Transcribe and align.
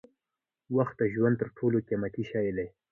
وخت 0.75 0.95
د 0.99 1.03
ژوند 1.13 1.35
تر 1.41 1.47
ټولو 1.57 1.77
قیمتي 1.89 2.23
شی 2.31 2.47
دی. 2.57 2.67